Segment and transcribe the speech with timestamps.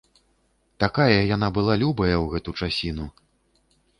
[0.83, 3.05] Такая яна была любая ў гэту часіну.